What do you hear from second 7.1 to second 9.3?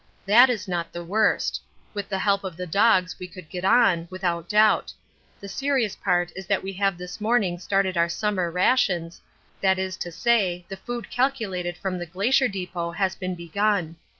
morning started our summer rations,